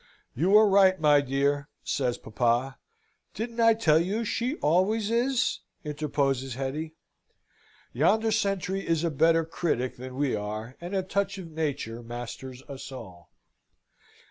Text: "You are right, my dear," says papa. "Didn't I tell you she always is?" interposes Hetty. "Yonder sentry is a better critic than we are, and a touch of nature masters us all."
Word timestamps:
"You 0.33 0.57
are 0.57 0.67
right, 0.67 0.99
my 0.99 1.21
dear," 1.21 1.69
says 1.83 2.17
papa. 2.17 2.79
"Didn't 3.35 3.59
I 3.59 3.75
tell 3.75 3.99
you 3.99 4.25
she 4.25 4.55
always 4.55 5.11
is?" 5.11 5.59
interposes 5.83 6.55
Hetty. 6.55 6.95
"Yonder 7.93 8.31
sentry 8.31 8.79
is 8.87 9.03
a 9.03 9.11
better 9.11 9.45
critic 9.45 9.97
than 9.97 10.15
we 10.15 10.35
are, 10.35 10.75
and 10.81 10.95
a 10.95 11.03
touch 11.03 11.37
of 11.37 11.51
nature 11.51 12.01
masters 12.01 12.63
us 12.63 12.91
all." 12.91 13.29